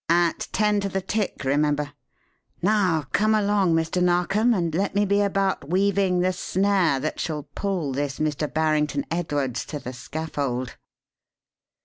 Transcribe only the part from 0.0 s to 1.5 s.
"At ten to the tick,